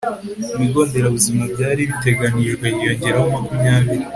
ibigo 0.53 0.81
nderabuzima 0.87 1.43
byari 1.53 1.81
biteganijwe 1.89 2.65
hiyongeraho 2.77 3.25
makumyabiri 3.35 4.03